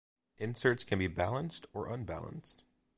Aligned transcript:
Inserts 0.39 0.83
can 0.83 0.97
be 0.97 1.05
balanced 1.07 1.67
or 1.73 1.87
unbalanced. 1.87 2.63